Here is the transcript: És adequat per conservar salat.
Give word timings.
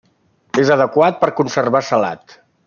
És 0.61 0.71
adequat 0.75 1.19
per 1.25 1.31
conservar 1.41 1.83
salat. 1.93 2.39